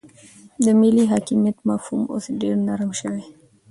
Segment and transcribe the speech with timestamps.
[0.63, 3.31] د ملي حاکمیت مفهوم اوس ډیر نرم شوی دی